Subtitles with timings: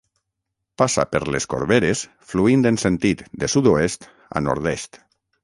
[0.81, 2.01] Passa per les Corberes
[2.31, 4.09] fluint en sentit de sud-oest
[4.41, 5.01] a nord-est.